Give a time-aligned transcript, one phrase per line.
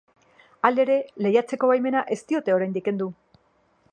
[0.69, 0.95] Halere,
[1.25, 3.13] lehiatzeko baimena ez diote oraindik kendu.